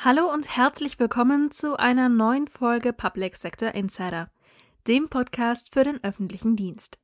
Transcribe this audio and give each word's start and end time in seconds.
Hallo 0.00 0.32
und 0.32 0.56
herzlich 0.56 1.00
willkommen 1.00 1.50
zu 1.50 1.76
einer 1.76 2.08
neuen 2.08 2.46
Folge 2.46 2.92
Public 2.92 3.34
Sector 3.36 3.74
Insider, 3.74 4.30
dem 4.86 5.08
Podcast 5.08 5.74
für 5.74 5.82
den 5.82 5.98
öffentlichen 6.04 6.54
Dienst. 6.54 7.00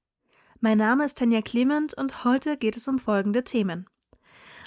Mein 0.60 0.78
Name 0.78 1.04
ist 1.04 1.18
Tanja 1.18 1.42
Clement 1.42 1.94
und 1.94 2.22
heute 2.22 2.56
geht 2.56 2.76
es 2.76 2.86
um 2.86 3.00
folgende 3.00 3.42
Themen. 3.42 3.90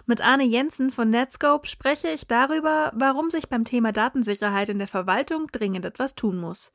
Mit 0.07 0.19
Arne 0.19 0.43
Jensen 0.43 0.91
von 0.91 1.09
Netscope 1.09 1.67
spreche 1.67 2.09
ich 2.09 2.27
darüber, 2.27 2.91
warum 2.93 3.29
sich 3.29 3.47
beim 3.47 3.63
Thema 3.63 3.93
Datensicherheit 3.93 4.67
in 4.67 4.79
der 4.79 4.89
Verwaltung 4.89 5.47
dringend 5.47 5.85
etwas 5.85 6.13
tun 6.13 6.37
muss. 6.37 6.73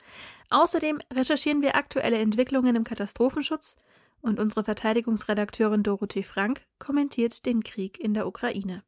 Außerdem 0.49 1.01
recherchieren 1.13 1.61
wir 1.61 1.77
aktuelle 1.77 2.17
Entwicklungen 2.17 2.77
im 2.77 2.85
Katastrophenschutz 2.85 3.77
und 4.23 4.41
unsere 4.41 4.65
Verteidigungsredakteurin 4.65 5.83
Dorothee 5.83 6.23
Frank 6.23 6.63
kommentiert 6.79 7.45
den 7.45 7.63
Krieg 7.63 8.01
in 8.01 8.15
der 8.15 8.27
Ukraine. 8.27 8.83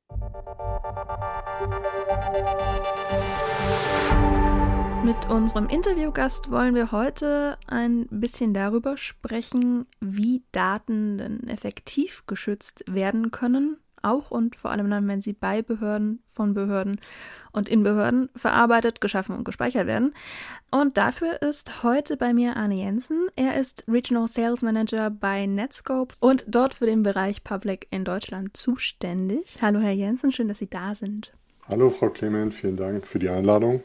Mit 5.05 5.29
unserem 5.29 5.69
Interviewgast 5.69 6.51
wollen 6.51 6.74
wir 6.74 6.91
heute 6.91 7.59
ein 7.66 8.07
bisschen 8.09 8.55
darüber 8.55 8.97
sprechen, 8.97 9.87
wie 10.01 10.45
Daten 10.51 11.19
denn 11.19 11.46
effektiv 11.46 12.24
geschützt 12.27 12.85
werden 12.87 13.30
können, 13.30 13.77
auch 14.05 14.31
und 14.31 14.57
vor 14.57 14.71
allem 14.71 14.91
dann, 14.91 15.09
wenn 15.09 15.21
sie 15.21 15.33
bei 15.33 15.63
Behörden, 15.63 16.23
von 16.27 16.55
Behörden 16.55 17.01
und 17.53 17.69
in 17.69 17.83
Behörden 17.83 18.29
verarbeitet, 18.37 19.01
geschaffen 19.01 19.37
und 19.37 19.45
gespeichert 19.45 19.87
werden. 19.87 20.15
Und 20.71 20.97
dafür 20.97 21.43
ist 21.43 21.83
heute 21.83 22.17
bei 22.17 22.35
mir 22.35 22.57
Arne 22.57 22.77
Jensen. 22.77 23.29
Er 23.37 23.59
ist 23.59 23.85
Regional 23.89 24.29
Sales 24.29 24.63
Manager 24.63 25.11
bei 25.11 25.47
Netscope 25.47 26.15
und 26.21 26.45
dort 26.49 26.75
für 26.75 26.87
den 26.87 27.03
Bereich 27.03 27.45
Public 27.45 27.87
in 27.91 28.05
Deutschland 28.05 28.57
zuständig. 28.57 29.59
Hallo 29.61 29.80
Herr 29.80 29.93
Jensen, 29.93 30.33
schön, 30.33 30.49
dass 30.49 30.59
Sie 30.59 30.71
da 30.71 30.95
sind. 30.95 31.33
Hallo 31.69 31.91
Frau 31.91 32.11
Clement, 32.11 32.52
vielen 32.52 32.77
Dank 32.77 33.07
für 33.07 33.19
die 33.19 33.30
Einladung. 33.30 33.83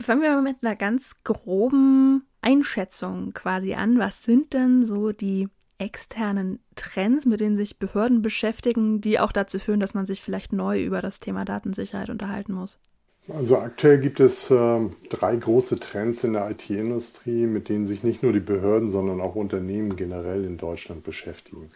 Fangen 0.00 0.22
wir 0.22 0.30
mal 0.30 0.42
mit 0.42 0.56
einer 0.62 0.76
ganz 0.76 1.16
groben 1.24 2.24
Einschätzung 2.40 3.32
quasi 3.32 3.74
an. 3.74 3.98
Was 3.98 4.22
sind 4.22 4.52
denn 4.52 4.84
so 4.84 5.12
die 5.12 5.48
externen 5.78 6.60
Trends, 6.76 7.26
mit 7.26 7.40
denen 7.40 7.56
sich 7.56 7.78
Behörden 7.78 8.22
beschäftigen, 8.22 9.00
die 9.00 9.18
auch 9.18 9.32
dazu 9.32 9.58
führen, 9.58 9.80
dass 9.80 9.94
man 9.94 10.06
sich 10.06 10.22
vielleicht 10.22 10.52
neu 10.52 10.82
über 10.82 11.00
das 11.00 11.18
Thema 11.18 11.44
Datensicherheit 11.44 12.10
unterhalten 12.10 12.52
muss? 12.52 12.78
Also 13.28 13.58
aktuell 13.58 13.98
gibt 14.00 14.20
es 14.20 14.50
äh, 14.50 14.80
drei 15.08 15.36
große 15.36 15.80
Trends 15.80 16.24
in 16.24 16.34
der 16.34 16.50
IT-Industrie, 16.50 17.46
mit 17.46 17.70
denen 17.70 17.86
sich 17.86 18.02
nicht 18.02 18.22
nur 18.22 18.34
die 18.34 18.40
Behörden, 18.40 18.90
sondern 18.90 19.20
auch 19.20 19.34
Unternehmen 19.34 19.96
generell 19.96 20.44
in 20.44 20.58
Deutschland 20.58 21.04
beschäftigen. 21.04 21.70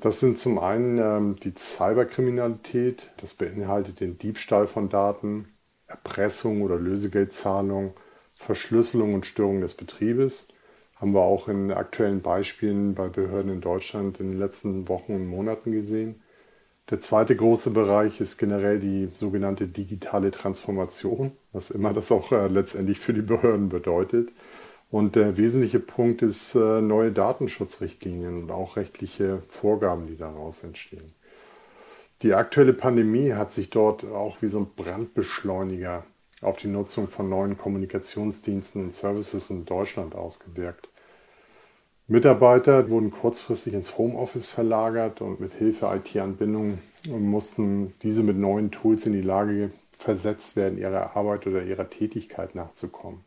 Das 0.00 0.18
sind 0.18 0.38
zum 0.38 0.58
einen 0.58 0.98
ähm, 0.98 1.36
die 1.36 1.54
Cyberkriminalität, 1.54 3.10
das 3.20 3.34
beinhaltet 3.34 4.00
den 4.00 4.18
Diebstahl 4.18 4.66
von 4.66 4.88
Daten, 4.88 5.48
Erpressung 5.86 6.62
oder 6.62 6.76
Lösegeldzahlung, 6.76 7.94
Verschlüsselung 8.34 9.14
und 9.14 9.24
Störung 9.24 9.60
des 9.60 9.74
Betriebes 9.74 10.48
haben 11.00 11.12
wir 11.12 11.20
auch 11.20 11.48
in 11.48 11.72
aktuellen 11.72 12.22
Beispielen 12.22 12.94
bei 12.94 13.08
Behörden 13.08 13.52
in 13.52 13.60
Deutschland 13.60 14.18
in 14.20 14.30
den 14.30 14.38
letzten 14.38 14.88
Wochen 14.88 15.14
und 15.14 15.26
Monaten 15.26 15.72
gesehen. 15.72 16.22
Der 16.90 17.00
zweite 17.00 17.36
große 17.36 17.70
Bereich 17.70 18.20
ist 18.20 18.38
generell 18.38 18.80
die 18.80 19.10
sogenannte 19.12 19.68
digitale 19.68 20.30
Transformation, 20.30 21.32
was 21.52 21.70
immer 21.70 21.92
das 21.92 22.10
auch 22.10 22.32
äh, 22.32 22.48
letztendlich 22.48 22.98
für 22.98 23.12
die 23.12 23.22
Behörden 23.22 23.68
bedeutet. 23.68 24.30
Und 24.90 25.16
der 25.16 25.36
wesentliche 25.36 25.80
Punkt 25.80 26.22
ist 26.22 26.54
äh, 26.54 26.80
neue 26.80 27.12
Datenschutzrichtlinien 27.12 28.42
und 28.42 28.50
auch 28.50 28.76
rechtliche 28.76 29.42
Vorgaben, 29.46 30.06
die 30.06 30.16
daraus 30.16 30.64
entstehen. 30.64 31.12
Die 32.22 32.32
aktuelle 32.32 32.72
Pandemie 32.72 33.34
hat 33.34 33.52
sich 33.52 33.70
dort 33.70 34.04
auch 34.04 34.40
wie 34.40 34.48
so 34.48 34.58
ein 34.60 34.70
Brandbeschleuniger 34.74 36.04
auf 36.40 36.56
die 36.56 36.68
Nutzung 36.68 37.08
von 37.08 37.28
neuen 37.28 37.58
Kommunikationsdiensten 37.58 38.84
und 38.84 38.92
Services 38.92 39.50
in 39.50 39.64
Deutschland 39.64 40.14
ausgewirkt. 40.14 40.88
Mitarbeiter 42.06 42.88
wurden 42.88 43.10
kurzfristig 43.10 43.74
ins 43.74 43.98
Homeoffice 43.98 44.48
verlagert 44.48 45.20
und 45.20 45.40
mit 45.40 45.52
Hilfe 45.52 45.86
IT-Anbindung 45.94 46.78
mussten 47.10 47.92
diese 48.02 48.22
mit 48.22 48.36
neuen 48.36 48.70
Tools 48.70 49.04
in 49.04 49.12
die 49.12 49.20
Lage 49.20 49.70
versetzt 49.98 50.56
werden, 50.56 50.78
ihrer 50.78 51.16
Arbeit 51.16 51.46
oder 51.46 51.62
ihrer 51.62 51.90
Tätigkeit 51.90 52.54
nachzukommen. 52.54 53.20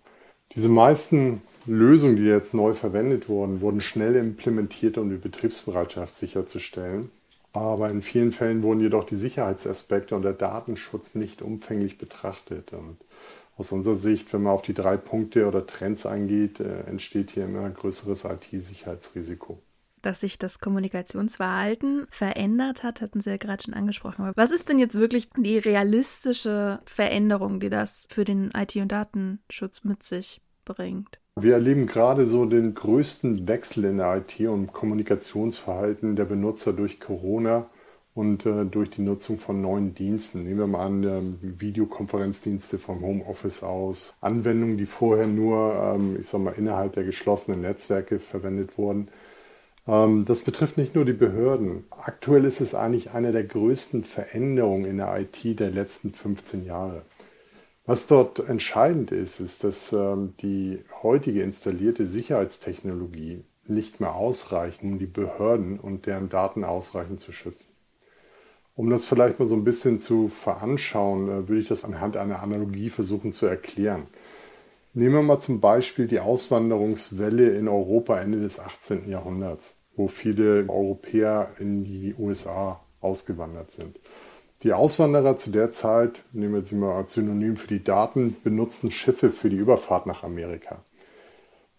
Diese 0.55 0.69
meisten 0.69 1.41
Lösungen, 1.65 2.15
die 2.15 2.23
jetzt 2.23 2.53
neu 2.53 2.73
verwendet 2.73 3.29
wurden, 3.29 3.61
wurden 3.61 3.81
schnell 3.81 4.15
implementiert, 4.15 4.97
um 4.97 5.09
die 5.09 5.17
Betriebsbereitschaft 5.17 6.13
sicherzustellen. 6.13 7.11
Aber 7.53 7.89
in 7.89 8.01
vielen 8.01 8.31
Fällen 8.31 8.63
wurden 8.63 8.79
jedoch 8.79 9.03
die 9.03 9.15
Sicherheitsaspekte 9.15 10.15
und 10.15 10.21
der 10.21 10.33
Datenschutz 10.33 11.15
nicht 11.15 11.41
umfänglich 11.41 11.97
betrachtet. 11.97 12.71
Und 12.71 12.97
aus 13.57 13.71
unserer 13.71 13.95
Sicht, 13.95 14.31
wenn 14.33 14.43
man 14.43 14.53
auf 14.53 14.61
die 14.61 14.73
drei 14.73 14.97
Punkte 14.97 15.47
oder 15.47 15.67
Trends 15.67 16.05
eingeht, 16.05 16.59
äh, 16.59 16.81
entsteht 16.81 17.31
hier 17.31 17.45
immer 17.45 17.65
ein 17.65 17.73
größeres 17.73 18.25
IT-Sicherheitsrisiko. 18.25 19.61
Dass 20.01 20.21
sich 20.21 20.39
das 20.39 20.59
Kommunikationsverhalten 20.59 22.07
verändert 22.09 22.81
hat, 22.81 23.01
hatten 23.01 23.19
Sie 23.19 23.29
ja 23.29 23.37
gerade 23.37 23.63
schon 23.63 23.75
angesprochen. 23.75 24.23
Aber 24.23 24.33
was 24.35 24.49
ist 24.49 24.69
denn 24.69 24.79
jetzt 24.79 24.95
wirklich 24.95 25.29
die 25.37 25.59
realistische 25.59 26.79
Veränderung, 26.85 27.59
die 27.59 27.69
das 27.69 28.07
für 28.09 28.25
den 28.25 28.49
IT- 28.55 28.77
und 28.77 28.91
Datenschutz 28.91 29.83
mit 29.83 30.01
sich 30.01 30.41
bringt? 30.65 31.19
Wir 31.39 31.53
erleben 31.53 31.87
gerade 31.87 32.25
so 32.25 32.45
den 32.45 32.73
größten 32.73 33.47
Wechsel 33.47 33.85
in 33.85 33.97
der 33.97 34.17
IT- 34.17 34.47
und 34.49 34.73
Kommunikationsverhalten 34.73 36.17
der 36.17 36.25
Benutzer 36.25 36.73
durch 36.73 36.99
Corona 36.99 37.69
und 38.13 38.45
äh, 38.45 38.65
durch 38.65 38.89
die 38.89 39.01
Nutzung 39.01 39.39
von 39.39 39.61
neuen 39.61 39.95
Diensten. 39.95 40.43
Nehmen 40.43 40.59
wir 40.59 40.67
mal 40.67 40.85
an, 40.85 41.03
ähm, 41.03 41.39
Videokonferenzdienste 41.41 42.77
vom 42.79 43.01
Homeoffice 43.01 43.63
aus, 43.63 44.13
Anwendungen, 44.19 44.77
die 44.77 44.85
vorher 44.85 45.25
nur, 45.27 45.73
ähm, 45.73 46.17
ich 46.19 46.27
sag 46.27 46.41
mal, 46.41 46.51
innerhalb 46.51 46.93
der 46.93 47.05
geschlossenen 47.05 47.61
Netzwerke 47.61 48.19
verwendet 48.19 48.77
wurden. 48.77 49.07
Ähm, 49.87 50.25
das 50.25 50.41
betrifft 50.43 50.77
nicht 50.77 50.95
nur 50.95 51.05
die 51.05 51.13
Behörden. 51.13 51.85
Aktuell 51.91 52.45
ist 52.45 52.59
es 52.61 52.75
eigentlich 52.75 53.11
eine 53.11 53.31
der 53.31 53.45
größten 53.45 54.03
Veränderungen 54.03 54.85
in 54.85 54.97
der 54.97 55.17
IT 55.17 55.59
der 55.59 55.71
letzten 55.71 56.13
15 56.13 56.65
Jahre. 56.65 57.03
Was 57.85 58.07
dort 58.07 58.39
entscheidend 58.39 59.11
ist, 59.11 59.39
ist, 59.39 59.63
dass 59.63 59.91
ähm, 59.91 60.35
die 60.41 60.83
heutige 61.01 61.41
installierte 61.41 62.05
Sicherheitstechnologie 62.05 63.43
nicht 63.67 63.99
mehr 63.99 64.15
ausreicht, 64.15 64.83
um 64.83 64.99
die 64.99 65.07
Behörden 65.07 65.79
und 65.79 66.05
deren 66.05 66.29
Daten 66.29 66.63
ausreichend 66.63 67.19
zu 67.19 67.31
schützen. 67.31 67.71
Um 68.75 68.89
das 68.89 69.05
vielleicht 69.05 69.39
mal 69.39 69.47
so 69.47 69.55
ein 69.55 69.63
bisschen 69.63 69.99
zu 69.99 70.27
veranschauen, 70.27 71.27
äh, 71.27 71.49
würde 71.49 71.59
ich 71.59 71.67
das 71.67 71.83
anhand 71.83 72.17
einer 72.17 72.41
Analogie 72.41 72.89
versuchen 72.89 73.33
zu 73.33 73.47
erklären. 73.47 74.07
Nehmen 74.93 75.15
wir 75.15 75.21
mal 75.23 75.39
zum 75.39 75.59
Beispiel 75.61 76.07
die 76.07 76.19
Auswanderungswelle 76.19 77.51
in 77.51 77.67
Europa 77.67 78.19
Ende 78.19 78.41
des 78.41 78.59
18. 78.59 79.09
Jahrhunderts, 79.09 79.79
wo 79.95 80.07
viele 80.07 80.65
Europäer 80.67 81.51
in 81.59 81.83
die 81.83 82.13
USA 82.17 82.81
ausgewandert 82.99 83.71
sind. 83.71 83.99
Die 84.63 84.73
Auswanderer 84.73 85.37
zu 85.37 85.49
der 85.49 85.71
Zeit, 85.71 86.21
nehmen 86.33 86.53
wir 86.53 86.63
sie 86.63 86.75
mal 86.75 86.93
als 86.93 87.13
Synonym 87.13 87.57
für 87.57 87.67
die 87.67 87.83
Daten, 87.83 88.35
benutzten 88.43 88.91
Schiffe 88.91 89.31
für 89.31 89.49
die 89.49 89.55
Überfahrt 89.55 90.05
nach 90.05 90.23
Amerika. 90.23 90.83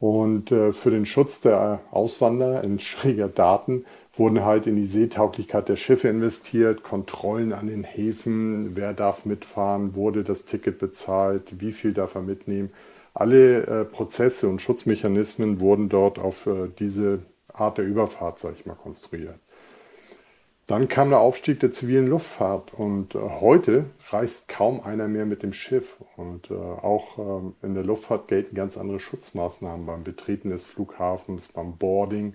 Und 0.00 0.50
äh, 0.50 0.72
für 0.72 0.90
den 0.90 1.06
Schutz 1.06 1.40
der 1.40 1.78
Auswanderer 1.92 2.64
in 2.64 2.80
schräger 2.80 3.28
Daten 3.28 3.84
wurden 4.16 4.44
halt 4.44 4.66
in 4.66 4.74
die 4.74 4.86
Seetauglichkeit 4.86 5.68
der 5.68 5.76
Schiffe 5.76 6.08
investiert, 6.08 6.82
Kontrollen 6.82 7.52
an 7.52 7.68
den 7.68 7.84
Häfen, 7.84 8.74
wer 8.74 8.94
darf 8.94 9.26
mitfahren, 9.26 9.94
wurde 9.94 10.24
das 10.24 10.44
Ticket 10.44 10.80
bezahlt, 10.80 11.60
wie 11.60 11.70
viel 11.70 11.92
darf 11.92 12.16
er 12.16 12.22
mitnehmen. 12.22 12.70
Alle 13.14 13.62
äh, 13.64 13.84
Prozesse 13.84 14.48
und 14.48 14.60
Schutzmechanismen 14.60 15.60
wurden 15.60 15.88
dort 15.88 16.18
auf 16.18 16.46
äh, 16.48 16.68
diese 16.80 17.20
Art 17.52 17.78
der 17.78 17.84
Überfahrt, 17.84 18.40
sage 18.40 18.56
ich 18.58 18.66
mal, 18.66 18.74
konstruiert. 18.74 19.38
Dann 20.66 20.86
kam 20.86 21.10
der 21.10 21.18
Aufstieg 21.18 21.58
der 21.60 21.72
zivilen 21.72 22.06
Luftfahrt 22.06 22.72
und 22.72 23.16
äh, 23.16 23.18
heute 23.18 23.86
reist 24.10 24.48
kaum 24.48 24.80
einer 24.80 25.08
mehr 25.08 25.26
mit 25.26 25.42
dem 25.42 25.52
Schiff. 25.52 25.96
Und 26.16 26.50
äh, 26.50 26.54
auch 26.54 27.18
äh, 27.18 27.66
in 27.66 27.74
der 27.74 27.82
Luftfahrt 27.82 28.28
gelten 28.28 28.54
ganz 28.54 28.78
andere 28.78 29.00
Schutzmaßnahmen 29.00 29.86
beim 29.86 30.04
Betreten 30.04 30.50
des 30.50 30.64
Flughafens, 30.64 31.48
beim 31.48 31.76
Boarding. 31.78 32.34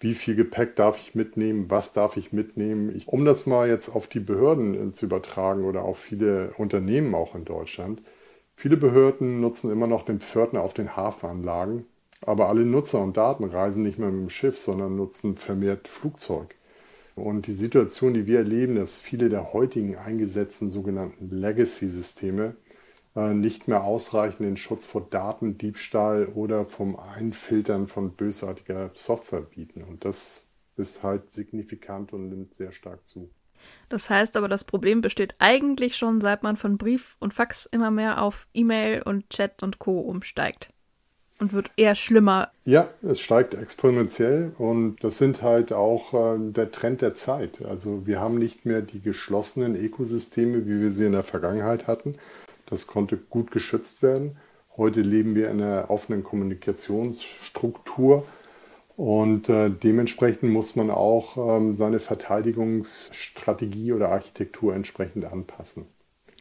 Wie 0.00 0.14
viel 0.14 0.34
Gepäck 0.34 0.74
darf 0.74 0.98
ich 0.98 1.14
mitnehmen? 1.14 1.70
Was 1.70 1.92
darf 1.92 2.16
ich 2.16 2.32
mitnehmen? 2.32 2.94
Ich, 2.96 3.06
um 3.06 3.24
das 3.24 3.46
mal 3.46 3.68
jetzt 3.68 3.88
auf 3.88 4.08
die 4.08 4.20
Behörden 4.20 4.88
äh, 4.88 4.92
zu 4.92 5.06
übertragen 5.06 5.64
oder 5.64 5.82
auf 5.82 5.98
viele 5.98 6.52
Unternehmen 6.58 7.14
auch 7.14 7.36
in 7.36 7.44
Deutschland. 7.44 8.02
Viele 8.56 8.76
Behörden 8.76 9.40
nutzen 9.40 9.70
immer 9.70 9.86
noch 9.86 10.02
den 10.02 10.20
Pförtner 10.20 10.62
auf 10.62 10.74
den 10.74 10.96
Hafenanlagen, 10.96 11.86
aber 12.20 12.48
alle 12.48 12.64
Nutzer 12.64 13.00
und 13.00 13.16
Daten 13.16 13.44
reisen 13.44 13.84
nicht 13.84 13.98
mehr 14.00 14.10
mit 14.10 14.22
dem 14.22 14.30
Schiff, 14.30 14.58
sondern 14.58 14.96
nutzen 14.96 15.36
vermehrt 15.36 15.86
Flugzeug. 15.86 16.56
Und 17.14 17.46
die 17.46 17.52
Situation, 17.52 18.14
die 18.14 18.26
wir 18.26 18.38
erleben, 18.38 18.76
dass 18.76 18.98
viele 18.98 19.28
der 19.28 19.52
heutigen 19.52 19.96
eingesetzten 19.96 20.70
sogenannten 20.70 21.30
Legacy-Systeme 21.30 22.56
äh, 23.14 23.34
nicht 23.34 23.68
mehr 23.68 23.84
ausreichend 23.84 24.40
den 24.40 24.56
Schutz 24.56 24.86
vor 24.86 25.06
Datendiebstahl 25.10 26.26
oder 26.26 26.64
vom 26.64 26.98
Einfiltern 26.98 27.86
von 27.86 28.12
bösartiger 28.12 28.90
Software 28.94 29.42
bieten. 29.42 29.82
Und 29.82 30.04
das 30.04 30.48
ist 30.76 31.02
halt 31.02 31.28
signifikant 31.28 32.12
und 32.12 32.30
nimmt 32.30 32.54
sehr 32.54 32.72
stark 32.72 33.04
zu. 33.04 33.30
Das 33.88 34.10
heißt 34.10 34.36
aber, 34.36 34.48
das 34.48 34.64
Problem 34.64 35.02
besteht 35.02 35.34
eigentlich 35.38 35.96
schon, 35.96 36.20
seit 36.20 36.42
man 36.42 36.56
von 36.56 36.78
Brief 36.78 37.16
und 37.20 37.34
Fax 37.34 37.66
immer 37.66 37.90
mehr 37.90 38.22
auf 38.22 38.48
E-Mail 38.54 39.02
und 39.02 39.28
Chat 39.30 39.62
und 39.62 39.78
Co. 39.78 40.00
umsteigt. 40.00 40.72
Und 41.42 41.52
wird 41.52 41.72
eher 41.76 41.96
schlimmer. 41.96 42.52
Ja, 42.64 42.88
es 43.02 43.18
steigt 43.18 43.54
exponentiell 43.54 44.52
und 44.58 45.02
das 45.02 45.18
sind 45.18 45.42
halt 45.42 45.72
auch 45.72 46.14
äh, 46.14 46.38
der 46.38 46.70
Trend 46.70 47.02
der 47.02 47.14
Zeit. 47.14 47.64
Also 47.68 48.06
wir 48.06 48.20
haben 48.20 48.38
nicht 48.38 48.64
mehr 48.64 48.80
die 48.80 49.00
geschlossenen 49.00 49.74
Ökosysteme, 49.74 50.66
wie 50.66 50.80
wir 50.80 50.92
sie 50.92 51.04
in 51.04 51.10
der 51.10 51.24
Vergangenheit 51.24 51.88
hatten. 51.88 52.14
Das 52.66 52.86
konnte 52.86 53.16
gut 53.16 53.50
geschützt 53.50 54.04
werden. 54.04 54.36
Heute 54.76 55.00
leben 55.00 55.34
wir 55.34 55.50
in 55.50 55.60
einer 55.60 55.90
offenen 55.90 56.22
Kommunikationsstruktur 56.22 58.24
und 58.96 59.48
äh, 59.48 59.68
dementsprechend 59.68 60.52
muss 60.52 60.76
man 60.76 60.92
auch 60.92 61.36
ähm, 61.36 61.74
seine 61.74 61.98
Verteidigungsstrategie 61.98 63.92
oder 63.92 64.10
Architektur 64.10 64.76
entsprechend 64.76 65.24
anpassen. 65.24 65.86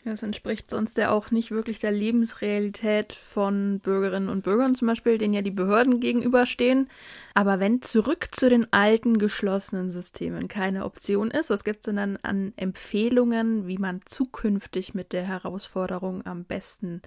Das 0.04 0.24
entspricht 0.24 0.68
sonst 0.68 0.98
ja 0.98 1.12
auch 1.12 1.30
nicht 1.30 1.52
wirklich 1.52 1.78
der 1.78 1.92
Lebensrealität 1.92 3.14
von 3.14 3.80
Bürgerinnen 3.80 4.30
und 4.30 4.42
Bürgern 4.42 4.74
zum 4.74 4.88
Beispiel, 4.88 5.20
denen 5.20 5.36
ja 5.36 5.44
die 5.44 5.52
Behörden 5.52 6.00
gegenüberstehen. 6.00 6.90
Aber 7.36 7.60
wenn 7.60 7.84
zurück 7.84 8.30
zu 8.32 8.50
den 8.50 8.72
alten 8.74 9.20
geschlossenen 9.20 9.92
Systemen 9.92 10.48
keine 10.48 10.86
Option 10.86 11.30
ist, 11.30 11.52
was 11.52 11.64
gibt 11.64 11.82
es 11.82 11.86
denn 11.86 11.98
dann 11.98 12.18
an 12.24 12.54
Empfehlungen, 12.56 13.68
wie 13.68 13.78
man 13.78 14.02
zukünftig 14.04 14.96
mit 14.96 15.14
der 15.14 15.24
Herausforderung 15.24 16.26
am 16.26 16.46
besten 16.46 17.04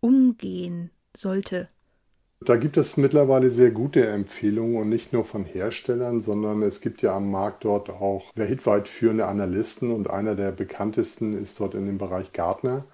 umgehen 0.00 0.90
sollte? 1.14 1.68
Da 2.42 2.56
gibt 2.56 2.78
es 2.78 2.96
mittlerweile 2.96 3.50
sehr 3.50 3.70
gute 3.70 4.06
Empfehlungen 4.06 4.76
und 4.76 4.88
nicht 4.88 5.12
nur 5.12 5.26
von 5.26 5.44
Herstellern, 5.44 6.22
sondern 6.22 6.62
es 6.62 6.80
gibt 6.80 7.02
ja 7.02 7.14
am 7.14 7.30
Markt 7.30 7.66
dort 7.66 7.90
auch 7.90 8.32
weltweit 8.34 8.88
führende 8.88 9.26
Analysten 9.26 9.92
und 9.92 10.08
einer 10.08 10.34
der 10.34 10.50
bekanntesten 10.50 11.34
ist 11.34 11.60
dort 11.60 11.74
in 11.74 11.84
dem 11.84 11.98
Bereich 11.98 12.32
Gartner. 12.32 12.86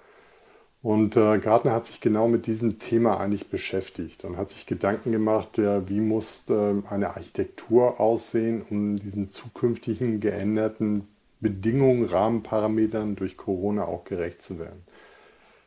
Und 0.82 1.16
äh, 1.16 1.38
Gartner 1.38 1.72
hat 1.72 1.86
sich 1.86 2.00
genau 2.00 2.26
mit 2.26 2.46
diesem 2.46 2.80
Thema 2.80 3.20
eigentlich 3.20 3.48
beschäftigt 3.48 4.24
und 4.24 4.36
hat 4.36 4.50
sich 4.50 4.66
Gedanken 4.66 5.12
gemacht, 5.12 5.58
äh, 5.58 5.88
wie 5.88 6.00
muss 6.00 6.50
äh, 6.50 6.74
eine 6.90 7.10
Architektur 7.10 8.00
aussehen, 8.00 8.62
um 8.68 8.96
diesen 8.96 9.28
zukünftigen 9.28 10.18
geänderten 10.18 11.06
Bedingungen, 11.40 12.06
Rahmenparametern 12.06 13.14
durch 13.14 13.36
Corona 13.36 13.84
auch 13.84 14.02
gerecht 14.04 14.42
zu 14.42 14.58
werden. 14.58 14.82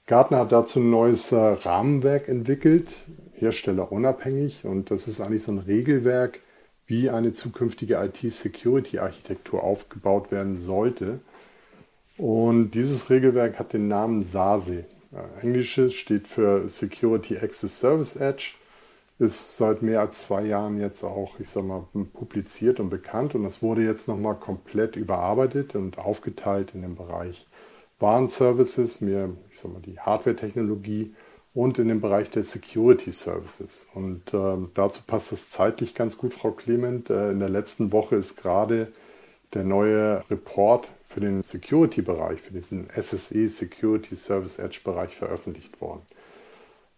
Gartner 0.05 0.39
hat 0.39 0.51
dazu 0.51 0.79
ein 0.79 0.89
neues 0.89 1.31
äh, 1.31 1.37
Rahmenwerk 1.37 2.27
entwickelt, 2.27 2.89
herstellerunabhängig. 3.41 4.65
Und 4.65 4.91
das 4.91 5.07
ist 5.07 5.21
eigentlich 5.21 5.43
so 5.43 5.51
ein 5.51 5.59
Regelwerk, 5.59 6.39
wie 6.87 7.09
eine 7.09 7.31
zukünftige 7.31 7.95
IT-Security-Architektur 7.95 9.63
aufgebaut 9.63 10.31
werden 10.31 10.57
sollte. 10.57 11.19
Und 12.17 12.71
dieses 12.71 13.09
Regelwerk 13.09 13.59
hat 13.59 13.73
den 13.73 13.87
Namen 13.87 14.23
SASE. 14.23 14.85
Englisches 15.41 15.93
steht 15.93 16.27
für 16.27 16.67
Security 16.67 17.37
Access 17.37 17.79
Service 17.79 18.15
Edge, 18.15 18.55
ist 19.19 19.57
seit 19.57 19.81
mehr 19.81 20.01
als 20.01 20.23
zwei 20.23 20.45
Jahren 20.45 20.79
jetzt 20.79 21.03
auch, 21.03 21.39
ich 21.39 21.49
sag 21.49 21.63
mal, 21.63 21.87
publiziert 22.13 22.79
und 22.79 22.89
bekannt. 22.89 23.35
Und 23.35 23.43
das 23.43 23.61
wurde 23.61 23.83
jetzt 23.83 24.07
nochmal 24.07 24.35
komplett 24.35 24.95
überarbeitet 24.95 25.75
und 25.75 25.97
aufgeteilt 25.97 26.73
in 26.73 26.81
den 26.81 26.95
Bereich 26.95 27.47
Warenservices, 27.99 29.01
mehr, 29.01 29.29
ich 29.49 29.57
sag 29.57 29.73
mal, 29.73 29.81
die 29.81 29.99
Hardware-Technologie 29.99 31.13
und 31.59 31.77
in 31.77 31.89
dem 31.89 31.99
Bereich 31.99 32.29
der 32.29 32.43
Security 32.43 33.11
Services. 33.11 33.85
Und 33.93 34.33
äh, 34.33 34.57
dazu 34.75 35.01
passt 35.05 35.33
es 35.33 35.49
zeitlich 35.49 35.93
ganz 35.93 36.17
gut, 36.17 36.33
Frau 36.33 36.51
Clement. 36.51 37.09
Äh, 37.09 37.31
in 37.31 37.39
der 37.41 37.49
letzten 37.49 37.91
Woche 37.91 38.15
ist 38.15 38.37
gerade 38.37 38.93
der 39.53 39.65
neue 39.65 40.23
Report 40.31 40.89
für 41.05 41.19
den 41.19 41.43
Security-Bereich, 41.43 42.39
für 42.39 42.53
diesen 42.53 42.87
SSE 42.89 43.49
Security 43.49 44.15
Service 44.15 44.57
Edge 44.57 44.79
Bereich 44.85 45.17
veröffentlicht 45.17 45.81
worden. 45.81 46.03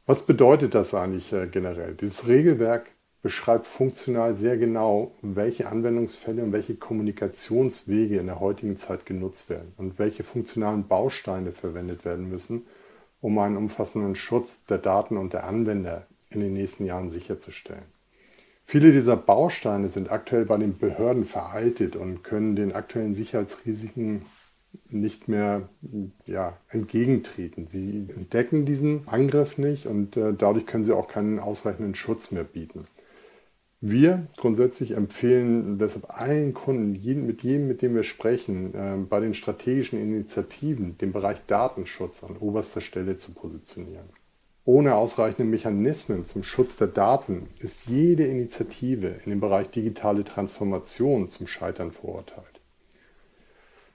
Was 0.05 0.27
bedeutet 0.27 0.75
das 0.75 0.93
eigentlich 0.93 1.33
äh, 1.33 1.47
generell? 1.47 1.95
Dieses 1.95 2.27
Regelwerk 2.27 2.85
beschreibt 3.23 3.65
funktional 3.65 4.35
sehr 4.35 4.59
genau, 4.59 5.15
welche 5.23 5.69
Anwendungsfälle 5.69 6.43
und 6.43 6.51
welche 6.51 6.75
Kommunikationswege 6.75 8.19
in 8.19 8.27
der 8.27 8.39
heutigen 8.39 8.77
Zeit 8.77 9.07
genutzt 9.07 9.49
werden 9.49 9.73
und 9.77 9.97
welche 9.97 10.21
funktionalen 10.21 10.87
Bausteine 10.87 11.51
verwendet 11.51 12.05
werden 12.05 12.29
müssen, 12.29 12.67
um 13.21 13.37
einen 13.39 13.57
umfassenden 13.57 14.15
Schutz 14.15 14.65
der 14.65 14.79
Daten 14.79 15.17
und 15.17 15.33
der 15.33 15.45
Anwender 15.45 16.07
in 16.29 16.39
den 16.39 16.53
nächsten 16.53 16.85
Jahren 16.85 17.09
sicherzustellen. 17.09 17.85
Viele 18.65 18.91
dieser 18.91 19.17
Bausteine 19.17 19.89
sind 19.89 20.11
aktuell 20.11 20.45
bei 20.45 20.57
den 20.57 20.77
Behörden 20.77 21.25
veraltet 21.25 21.95
und 21.95 22.23
können 22.23 22.55
den 22.55 22.71
aktuellen 22.73 23.13
Sicherheitsrisiken 23.13 24.25
nicht 24.89 25.27
mehr 25.27 25.67
ja, 26.25 26.57
entgegentreten. 26.69 27.67
Sie 27.67 28.05
entdecken 28.15 28.65
diesen 28.65 29.07
Angriff 29.07 29.57
nicht 29.57 29.85
und 29.87 30.15
äh, 30.15 30.33
dadurch 30.33 30.65
können 30.65 30.83
sie 30.83 30.93
auch 30.93 31.07
keinen 31.09 31.39
ausreichenden 31.39 31.95
Schutz 31.95 32.31
mehr 32.31 32.45
bieten. 32.45 32.87
Wir 33.83 34.27
grundsätzlich 34.37 34.91
empfehlen 34.91 35.79
deshalb 35.79 36.05
allen 36.11 36.53
Kunden, 36.53 36.93
jeden, 36.93 37.25
mit 37.25 37.41
jedem, 37.41 37.67
mit 37.67 37.81
dem 37.81 37.95
wir 37.95 38.03
sprechen, 38.03 38.75
äh, 38.75 38.97
bei 39.09 39.19
den 39.19 39.33
strategischen 39.33 39.99
Initiativen 39.99 40.99
den 40.99 41.11
Bereich 41.11 41.39
Datenschutz 41.47 42.23
an 42.23 42.37
oberster 42.37 42.81
Stelle 42.81 43.17
zu 43.17 43.33
positionieren. 43.33 44.07
Ohne 44.65 44.93
ausreichende 44.93 45.49
Mechanismen 45.49 46.25
zum 46.25 46.43
Schutz 46.43 46.77
der 46.77 46.89
Daten 46.89 47.47
ist 47.59 47.87
jede 47.87 48.23
Initiative 48.23 49.15
in 49.25 49.31
dem 49.31 49.39
Bereich 49.39 49.71
digitale 49.71 50.23
Transformation 50.23 51.27
zum 51.27 51.47
Scheitern 51.47 51.91
verurteilt. 51.91 52.45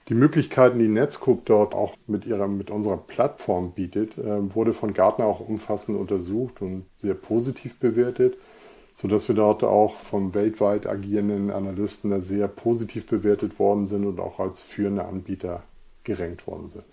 Die 0.09 0.15
Möglichkeiten, 0.15 0.79
die 0.79 0.89
Netscope 0.89 1.43
dort 1.45 1.73
auch 1.73 1.95
mit, 2.07 2.25
ihrer, 2.25 2.49
mit 2.49 2.71
unserer 2.71 2.97
Plattform 2.97 3.71
bietet, 3.71 4.17
äh, 4.17 4.53
wurde 4.53 4.73
von 4.73 4.93
Gartner 4.93 5.27
auch 5.27 5.39
umfassend 5.39 5.97
untersucht 5.97 6.61
und 6.61 6.87
sehr 6.93 7.13
positiv 7.13 7.79
bewertet 7.79 8.35
sodass 8.99 9.27
wir 9.27 9.35
dort 9.35 9.63
auch 9.63 9.95
vom 9.95 10.33
weltweit 10.33 10.87
agierenden 10.87 11.51
Analysten 11.51 12.19
sehr 12.19 12.47
positiv 12.47 13.05
bewertet 13.05 13.59
worden 13.59 13.87
sind 13.87 14.05
und 14.05 14.19
auch 14.19 14.39
als 14.39 14.63
führende 14.63 15.05
Anbieter 15.05 15.61
gerankt 16.03 16.47
worden 16.47 16.69
sind. 16.69 16.85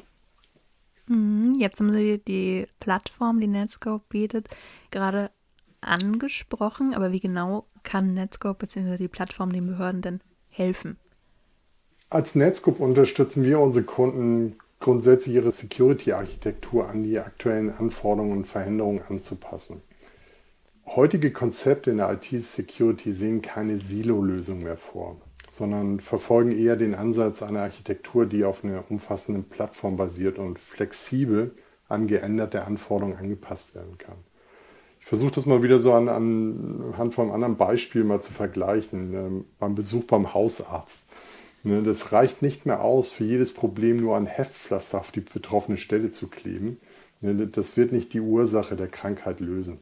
Mhm, 1.08 1.54
jetzt 1.58 1.80
haben 1.80 1.92
Sie 1.92 2.18
die 2.18 2.66
Plattform, 2.78 3.40
die 3.40 3.46
Netscope 3.46 4.04
bietet, 4.10 4.48
gerade 4.90 5.30
angesprochen, 5.80 6.92
aber 6.94 7.10
wie 7.10 7.20
genau 7.20 7.66
kann 7.82 8.12
Netscope 8.12 8.66
bzw. 8.66 8.98
die 8.98 9.08
Plattform 9.08 9.50
den 9.50 9.66
Behörden 9.66 10.02
denn 10.02 10.20
helfen? 10.52 10.98
Als 12.10 12.34
Netscope 12.34 12.82
unterstützen 12.82 13.44
wir 13.44 13.58
unsere 13.60 13.84
Kunden 13.84 14.56
grundsätzlich 14.78 15.36
ihre 15.36 15.52
Security-Architektur 15.52 16.86
an 16.86 17.02
die 17.02 17.18
aktuellen 17.18 17.74
Anforderungen 17.74 18.38
und 18.38 18.46
Veränderungen 18.46 19.00
anzupassen. 19.08 19.80
Heutige 20.86 21.32
Konzepte 21.32 21.90
in 21.90 21.96
der 21.96 22.12
IT-Security 22.12 23.12
sehen 23.12 23.42
keine 23.42 23.78
Silo-Lösung 23.78 24.62
mehr 24.62 24.76
vor, 24.76 25.16
sondern 25.50 25.98
verfolgen 25.98 26.52
eher 26.52 26.76
den 26.76 26.94
Ansatz 26.94 27.42
einer 27.42 27.62
Architektur, 27.62 28.26
die 28.26 28.44
auf 28.44 28.64
einer 28.64 28.84
umfassenden 28.90 29.44
Plattform 29.44 29.96
basiert 29.96 30.38
und 30.38 30.58
flexibel 30.58 31.52
an 31.88 32.06
geänderte 32.06 32.64
Anforderungen 32.64 33.16
angepasst 33.16 33.74
werden 33.74 33.98
kann. 33.98 34.16
Ich 35.00 35.06
versuche 35.06 35.32
das 35.32 35.46
mal 35.46 35.62
wieder 35.62 35.78
so 35.78 35.92
an, 35.92 36.08
anhand 36.08 37.12
von 37.12 37.24
einem 37.24 37.34
anderen 37.34 37.56
Beispiel 37.56 38.04
mal 38.04 38.20
zu 38.20 38.32
vergleichen. 38.32 39.14
Ähm, 39.14 39.44
beim 39.58 39.74
Besuch 39.74 40.04
beim 40.04 40.32
Hausarzt. 40.32 41.04
Ne, 41.62 41.82
das 41.82 42.12
reicht 42.12 42.40
nicht 42.40 42.66
mehr 42.66 42.82
aus, 42.82 43.10
für 43.10 43.24
jedes 43.24 43.52
Problem 43.52 43.96
nur 43.98 44.16
ein 44.16 44.26
Heftpflaster 44.26 45.00
auf 45.00 45.12
die 45.12 45.20
betroffene 45.20 45.78
Stelle 45.78 46.10
zu 46.10 46.28
kleben. 46.28 46.78
Ne, 47.20 47.46
das 47.46 47.76
wird 47.76 47.92
nicht 47.92 48.12
die 48.12 48.20
Ursache 48.20 48.76
der 48.76 48.88
Krankheit 48.88 49.40
lösen. 49.40 49.80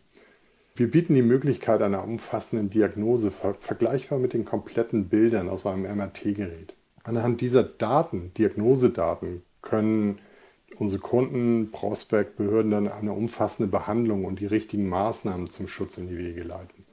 Wir 0.74 0.90
bieten 0.90 1.14
die 1.14 1.22
Möglichkeit 1.22 1.82
einer 1.82 2.02
umfassenden 2.02 2.70
Diagnose 2.70 3.30
vergleichbar 3.30 4.18
mit 4.18 4.32
den 4.32 4.46
kompletten 4.46 5.08
Bildern 5.08 5.50
aus 5.50 5.66
einem 5.66 5.82
MRT-Gerät. 5.82 6.74
Anhand 7.04 7.40
dieser 7.40 7.62
Daten, 7.62 8.32
Diagnosedaten, 8.38 9.42
können 9.60 10.18
unsere 10.78 11.00
Kunden, 11.00 11.70
Prospect, 11.72 12.36
Behörden 12.36 12.70
dann 12.70 12.88
eine 12.88 13.12
umfassende 13.12 13.70
Behandlung 13.70 14.24
und 14.24 14.40
die 14.40 14.46
richtigen 14.46 14.88
Maßnahmen 14.88 15.50
zum 15.50 15.68
Schutz 15.68 15.98
in 15.98 16.08
die 16.08 16.18
Wege 16.18 16.42
leiten. 16.42 16.86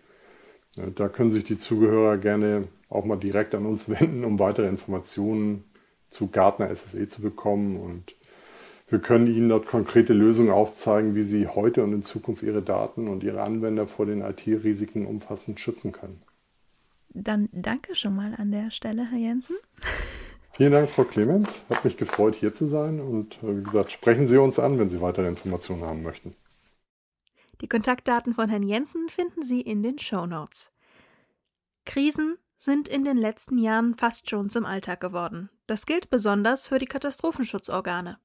Da 0.95 1.07
können 1.07 1.31
sich 1.31 1.45
die 1.45 1.57
Zugehörer 1.57 2.17
gerne 2.17 2.67
auch 2.89 3.05
mal 3.05 3.17
direkt 3.17 3.55
an 3.55 3.65
uns 3.65 3.89
wenden, 3.99 4.25
um 4.25 4.39
weitere 4.39 4.67
Informationen 4.67 5.63
zu 6.09 6.27
Gartner 6.27 6.73
SSE 6.73 7.07
zu 7.07 7.21
bekommen 7.21 7.77
und 7.77 8.15
wir 8.89 8.99
können 8.99 9.27
Ihnen 9.27 9.49
dort 9.49 9.67
konkrete 9.67 10.13
Lösungen 10.13 10.51
aufzeigen, 10.51 11.15
wie 11.15 11.23
Sie 11.23 11.47
heute 11.47 11.83
und 11.83 11.93
in 11.93 12.01
Zukunft 12.01 12.43
Ihre 12.43 12.61
Daten 12.61 13.07
und 13.07 13.23
Ihre 13.23 13.41
Anwender 13.41 13.87
vor 13.87 14.05
den 14.05 14.21
IT-Risiken 14.21 15.05
umfassend 15.05 15.59
schützen 15.59 15.91
können. 15.91 16.21
Dann 17.09 17.49
danke 17.51 17.95
schon 17.95 18.15
mal 18.15 18.33
an 18.37 18.51
der 18.51 18.71
Stelle, 18.71 19.09
Herr 19.09 19.19
Jensen. 19.19 19.55
Vielen 20.51 20.71
Dank, 20.71 20.89
Frau 20.89 21.03
Clement. 21.03 21.47
Hat 21.69 21.85
mich 21.85 21.97
gefreut, 21.97 22.35
hier 22.35 22.53
zu 22.53 22.65
sein. 22.65 22.99
Und 22.99 23.35
äh, 23.43 23.57
wie 23.57 23.63
gesagt, 23.63 23.91
sprechen 23.91 24.27
Sie 24.27 24.37
uns 24.37 24.59
an, 24.59 24.77
wenn 24.77 24.89
Sie 24.89 25.01
weitere 25.01 25.27
Informationen 25.27 25.83
haben 25.83 26.03
möchten. 26.03 26.35
Die 27.61 27.67
Kontaktdaten 27.67 28.33
von 28.33 28.49
Herrn 28.49 28.63
Jensen 28.63 29.09
finden 29.09 29.41
Sie 29.41 29.61
in 29.61 29.83
den 29.83 29.99
Show 29.99 30.25
Notes. 30.25 30.71
Krisen 31.85 32.37
sind 32.57 32.87
in 32.87 33.03
den 33.03 33.17
letzten 33.17 33.57
Jahren 33.57 33.95
fast 33.95 34.29
schon 34.29 34.49
zum 34.49 34.65
Alltag 34.65 34.99
geworden. 34.99 35.49
Das 35.65 35.85
gilt 35.85 36.09
besonders 36.09 36.67
für 36.67 36.77
die 36.77 36.85
Katastrophenschutzorgane. 36.85 38.17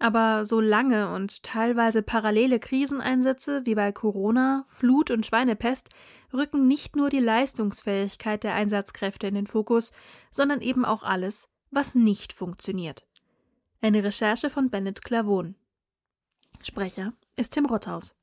Aber 0.00 0.44
so 0.44 0.60
lange 0.60 1.12
und 1.12 1.42
teilweise 1.42 2.02
parallele 2.02 2.60
Kriseneinsätze 2.60 3.66
wie 3.66 3.74
bei 3.74 3.90
Corona, 3.90 4.64
Flut 4.68 5.10
und 5.10 5.26
Schweinepest 5.26 5.88
rücken 6.32 6.68
nicht 6.68 6.94
nur 6.94 7.10
die 7.10 7.18
Leistungsfähigkeit 7.18 8.44
der 8.44 8.54
Einsatzkräfte 8.54 9.26
in 9.26 9.34
den 9.34 9.48
Fokus, 9.48 9.92
sondern 10.30 10.60
eben 10.60 10.84
auch 10.84 11.02
alles, 11.02 11.48
was 11.70 11.96
nicht 11.96 12.32
funktioniert. 12.32 13.06
Eine 13.80 14.04
Recherche 14.04 14.50
von 14.50 14.70
Bennett 14.70 15.02
Clavon. 15.02 15.56
Sprecher 16.62 17.12
ist 17.36 17.54
Tim 17.54 17.66
Rothaus. 17.66 18.14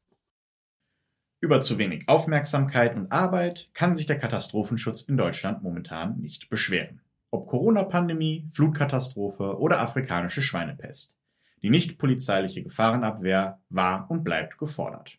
Über 1.41 1.59
zu 1.61 1.77
wenig 1.77 2.07
Aufmerksamkeit 2.07 2.95
und 2.95 3.11
Arbeit 3.11 3.69
kann 3.73 3.95
sich 3.95 4.05
der 4.05 4.17
Katastrophenschutz 4.17 5.03
in 5.03 5.17
Deutschland 5.17 5.61
momentan 5.61 6.19
nicht 6.19 6.49
beschweren. 6.49 7.01
Ob 7.31 7.47
Corona-Pandemie, 7.47 8.47
Flutkatastrophe 8.51 9.59
oder 9.59 9.81
afrikanische 9.81 10.41
Schweinepest. 10.41 11.17
Die 11.65 11.71
nicht 11.71 11.97
polizeiliche 11.97 12.61
Gefahrenabwehr 12.61 13.59
war 13.69 14.11
und 14.11 14.23
bleibt 14.23 14.59
gefordert. 14.59 15.17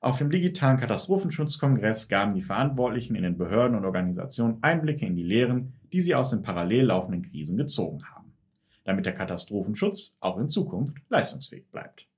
Auf 0.00 0.18
dem 0.18 0.28
digitalen 0.28 0.80
Katastrophenschutzkongress 0.80 2.08
gaben 2.08 2.34
die 2.34 2.42
Verantwortlichen 2.42 3.14
in 3.14 3.22
den 3.22 3.38
Behörden 3.38 3.76
und 3.76 3.84
Organisationen 3.84 4.58
Einblicke 4.62 5.06
in 5.06 5.14
die 5.14 5.22
Lehren, 5.22 5.74
die 5.92 6.00
sie 6.00 6.16
aus 6.16 6.30
den 6.30 6.42
parallel 6.42 6.86
laufenden 6.86 7.22
Krisen 7.22 7.56
gezogen 7.56 8.04
haben, 8.04 8.32
damit 8.82 9.06
der 9.06 9.14
Katastrophenschutz 9.14 10.16
auch 10.18 10.38
in 10.38 10.48
Zukunft 10.48 10.96
leistungsfähig 11.08 11.70
bleibt. 11.70 12.08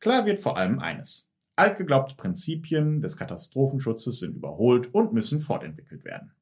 Klar 0.00 0.24
wird 0.24 0.40
vor 0.40 0.56
allem 0.56 0.78
eines. 0.78 1.30
Altgeglaubte 1.56 2.14
Prinzipien 2.14 3.02
des 3.02 3.18
Katastrophenschutzes 3.18 4.20
sind 4.20 4.34
überholt 4.34 4.94
und 4.94 5.12
müssen 5.12 5.40
fortentwickelt 5.40 6.06
werden. 6.06 6.32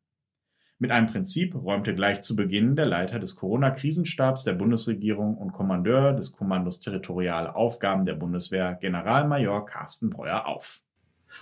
Mit 0.82 0.90
einem 0.90 1.06
Prinzip 1.06 1.54
räumte 1.54 1.94
gleich 1.94 2.22
zu 2.22 2.34
Beginn 2.34 2.74
der 2.74 2.86
Leiter 2.86 3.20
des 3.20 3.36
Corona-Krisenstabs 3.36 4.42
der 4.42 4.54
Bundesregierung 4.54 5.36
und 5.36 5.52
Kommandeur 5.52 6.12
des 6.12 6.32
Kommandos 6.32 6.80
Territoriale 6.80 7.54
Aufgaben 7.54 8.04
der 8.04 8.14
Bundeswehr, 8.14 8.76
Generalmajor 8.80 9.64
Carsten 9.64 10.10
Breuer, 10.10 10.48
auf. 10.48 10.80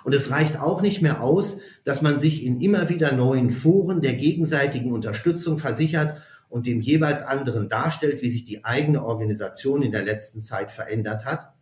Und 0.04 0.14
es 0.14 0.30
reicht 0.30 0.60
auch 0.60 0.82
nicht 0.82 1.00
mehr 1.00 1.22
aus, 1.22 1.56
dass 1.84 2.02
man 2.02 2.18
sich 2.18 2.44
in 2.44 2.60
immer 2.60 2.90
wieder 2.90 3.12
neuen 3.12 3.48
Foren 3.48 4.02
der 4.02 4.12
gegenseitigen 4.12 4.92
Unterstützung 4.92 5.56
versichert 5.56 6.20
und 6.50 6.66
dem 6.66 6.82
jeweils 6.82 7.22
anderen 7.22 7.70
darstellt, 7.70 8.20
wie 8.20 8.28
sich 8.28 8.44
die 8.44 8.66
eigene 8.66 9.02
Organisation 9.02 9.80
in 9.80 9.90
der 9.90 10.04
letzten 10.04 10.42
Zeit 10.42 10.70
verändert 10.70 11.24
hat, 11.24 11.54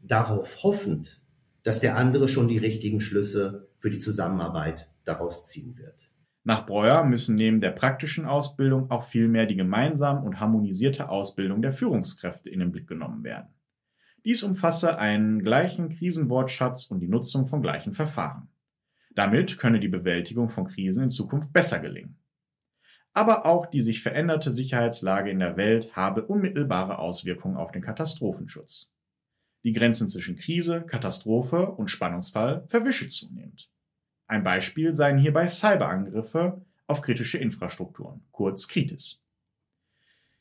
darauf 0.00 0.62
hoffend, 0.62 1.20
dass 1.64 1.80
der 1.80 1.96
andere 1.96 2.28
schon 2.28 2.46
die 2.46 2.58
richtigen 2.58 3.00
Schlüsse 3.00 3.66
für 3.76 3.90
die 3.90 3.98
Zusammenarbeit 3.98 4.88
daraus 5.04 5.42
ziehen 5.42 5.76
wird. 5.76 6.03
Nach 6.46 6.66
Breuer 6.66 7.04
müssen 7.04 7.36
neben 7.36 7.58
der 7.60 7.70
praktischen 7.70 8.26
Ausbildung 8.26 8.90
auch 8.90 9.04
vielmehr 9.04 9.46
die 9.46 9.56
gemeinsam 9.56 10.22
und 10.22 10.40
harmonisierte 10.40 11.08
Ausbildung 11.08 11.62
der 11.62 11.72
Führungskräfte 11.72 12.50
in 12.50 12.60
den 12.60 12.70
Blick 12.70 12.86
genommen 12.86 13.24
werden. 13.24 13.48
Dies 14.26 14.42
umfasse 14.42 14.98
einen 14.98 15.42
gleichen 15.42 15.88
Krisenwortschatz 15.88 16.86
und 16.86 17.00
die 17.00 17.08
Nutzung 17.08 17.46
von 17.46 17.62
gleichen 17.62 17.94
Verfahren. 17.94 18.48
Damit 19.14 19.58
könne 19.58 19.80
die 19.80 19.88
Bewältigung 19.88 20.48
von 20.48 20.66
Krisen 20.66 21.04
in 21.04 21.10
Zukunft 21.10 21.52
besser 21.52 21.78
gelingen. 21.78 22.18
Aber 23.14 23.46
auch 23.46 23.66
die 23.66 23.80
sich 23.80 24.02
veränderte 24.02 24.50
Sicherheitslage 24.50 25.30
in 25.30 25.38
der 25.38 25.56
Welt 25.56 25.94
habe 25.96 26.26
unmittelbare 26.26 26.98
Auswirkungen 26.98 27.56
auf 27.56 27.70
den 27.70 27.82
Katastrophenschutz. 27.82 28.92
Die 29.62 29.72
Grenzen 29.72 30.08
zwischen 30.08 30.36
Krise, 30.36 30.82
Katastrophe 30.82 31.70
und 31.70 31.90
Spannungsfall 31.90 32.66
verwische 32.68 33.08
zunehmend. 33.08 33.70
Ein 34.26 34.44
Beispiel 34.44 34.94
seien 34.94 35.18
hierbei 35.18 35.46
Cyberangriffe 35.46 36.62
auf 36.86 37.02
kritische 37.02 37.38
Infrastrukturen, 37.38 38.22
kurz 38.32 38.68
Kritis. 38.68 39.20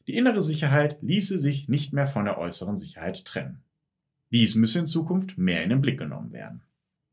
Die 0.07 0.15
innere 0.15 0.41
Sicherheit 0.41 0.97
ließe 1.01 1.37
sich 1.37 1.69
nicht 1.69 1.93
mehr 1.93 2.07
von 2.07 2.25
der 2.25 2.37
äußeren 2.37 2.77
Sicherheit 2.77 3.23
trennen. 3.25 3.61
Dies 4.31 4.55
müsse 4.55 4.79
in 4.79 4.85
Zukunft 4.85 5.37
mehr 5.37 5.63
in 5.63 5.69
den 5.69 5.81
Blick 5.81 5.99
genommen 5.99 6.33
werden. 6.33 6.63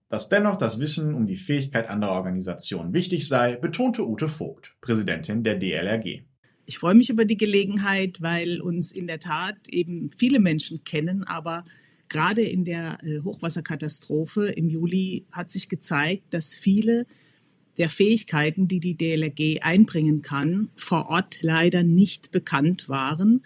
Dass 0.09 0.29
dennoch 0.29 0.57
das 0.57 0.81
Wissen 0.81 1.15
um 1.15 1.27
die 1.27 1.37
Fähigkeit 1.37 1.89
anderer 1.89 2.13
Organisationen 2.13 2.93
wichtig 2.93 3.29
sei, 3.29 3.57
betonte 3.57 4.09
Ute 4.09 4.27
Vogt, 4.27 4.75
Präsidentin 4.81 5.45
der 5.45 5.57
DLRG. 5.57 6.23
Ich 6.67 6.79
freue 6.79 6.95
mich 6.95 7.11
über 7.11 7.25
die 7.25 7.37
Gelegenheit, 7.37 8.23
weil 8.23 8.61
uns 8.61 8.91
in 8.91 9.07
der 9.07 9.21
Tat 9.21 9.69
eben 9.69 10.11
viele 10.17 10.41
Menschen 10.41 10.83
kennen, 10.83 11.25
aber 11.25 11.65
gerade 12.11 12.43
in 12.43 12.65
der 12.65 12.99
äh, 13.03 13.21
Hochwasserkatastrophe 13.21 14.49
im 14.49 14.69
Juli 14.69 15.25
hat 15.33 15.51
sich 15.51 15.71
gezeigt, 15.71 16.35
dass 16.35 16.55
viele 16.55 17.07
der 17.79 17.89
Fähigkeiten, 17.89 18.69
die 18.69 18.81
die 18.81 18.97
DLRG 18.97 19.63
einbringen 19.63 20.21
kann, 20.21 20.69
vor 20.77 21.09
Ort 21.09 21.39
leider 21.41 21.83
nicht 21.83 22.31
bekannt 22.31 22.91
waren. 22.91 23.43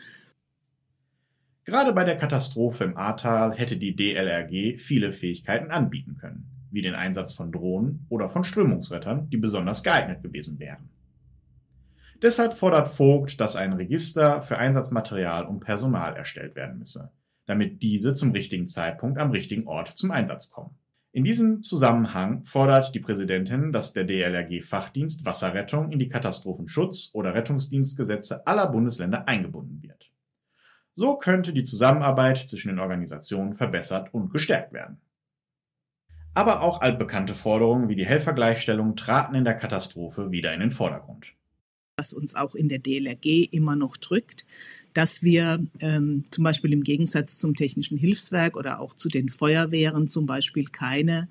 Gerade 1.64 1.92
bei 1.92 2.02
der 2.02 2.16
Katastrophe 2.16 2.85
im 2.85 2.97
Ahrtal 2.97 3.52
hätte 3.52 3.76
die 3.76 3.94
DLRG 3.94 4.80
viele 4.80 5.12
Fähigkeiten 5.12 5.71
anbieten 5.71 6.16
können, 6.16 6.47
wie 6.73 6.83
den 6.83 6.94
Einsatz 6.94 7.33
von 7.33 7.52
Drohnen 7.52 8.06
oder 8.09 8.28
von 8.28 8.42
Strömungsrettern, 8.42 9.30
die 9.30 9.37
besonders 9.37 9.83
geeignet 9.83 10.23
gewesen 10.23 10.59
wären. 10.59 10.90
Deshalb 12.21 12.54
fordert 12.54 12.88
Vogt, 12.88 13.40
dass 13.40 13.54
ein 13.54 13.73
Register 13.75 14.42
für 14.42 14.59
Einsatzmaterial 14.59 15.47
und 15.47 15.61
Personal 15.61 16.16
erstellt 16.16 16.56
werden 16.56 16.78
müsse, 16.78 17.11
damit 17.46 17.82
diese 17.82 18.14
zum 18.14 18.32
richtigen 18.32 18.66
Zeitpunkt 18.66 19.18
am 19.18 19.30
richtigen 19.30 19.66
Ort 19.66 19.96
zum 19.96 20.10
Einsatz 20.10 20.50
kommen. 20.50 20.76
In 21.12 21.22
diesem 21.22 21.62
Zusammenhang 21.62 22.44
fordert 22.44 22.94
die 22.94 23.00
Präsidentin, 23.00 23.70
dass 23.70 23.92
der 23.92 24.04
DLRG-Fachdienst 24.04 25.24
Wasserrettung 25.24 25.92
in 25.92 26.00
die 26.00 26.10
Katastrophenschutz- 26.10 27.14
oder 27.14 27.34
Rettungsdienstgesetze 27.34 28.46
aller 28.46 28.66
Bundesländer 28.66 29.28
eingebunden 29.28 29.82
wird. 29.82 30.10
So 30.94 31.16
könnte 31.16 31.52
die 31.52 31.62
Zusammenarbeit 31.62 32.38
zwischen 32.38 32.68
den 32.68 32.80
Organisationen 32.80 33.54
verbessert 33.54 34.12
und 34.12 34.32
gestärkt 34.32 34.72
werden. 34.72 35.00
Aber 36.34 36.62
auch 36.62 36.80
altbekannte 36.80 37.34
Forderungen 37.34 37.88
wie 37.88 37.96
die 37.96 38.06
Helfergleichstellung 38.06 38.96
traten 38.96 39.36
in 39.36 39.44
der 39.44 39.54
Katastrophe 39.54 40.32
wieder 40.32 40.52
in 40.52 40.60
den 40.60 40.72
Vordergrund 40.72 41.34
was 41.96 42.12
uns 42.12 42.34
auch 42.34 42.54
in 42.54 42.68
der 42.68 42.78
DLRG 42.78 43.48
immer 43.52 43.76
noch 43.76 43.96
drückt, 43.96 44.44
dass 44.94 45.22
wir 45.22 45.64
ähm, 45.80 46.24
zum 46.30 46.44
Beispiel 46.44 46.72
im 46.72 46.82
Gegensatz 46.82 47.36
zum 47.36 47.54
Technischen 47.54 47.98
Hilfswerk 47.98 48.56
oder 48.56 48.80
auch 48.80 48.94
zu 48.94 49.08
den 49.08 49.28
Feuerwehren 49.28 50.08
zum 50.08 50.24
Beispiel 50.24 50.64
keine 50.64 51.28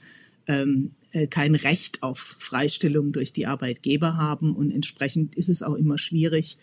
ähm, 0.48 0.92
äh, 1.12 1.28
kein 1.28 1.56
Recht 1.56 2.04
auf 2.04 2.20
Freistellung 2.20 3.14
durch 3.14 3.34
die 3.34 3.46
Arbeitgeber 3.46 4.18
haben 4.18 4.56
und 4.56 4.72
entsprechend 4.72 5.36
ist 5.36 5.50
es 5.50 5.64
auch 5.64 5.76
immer 5.76 5.98
schwierig. 5.98 6.58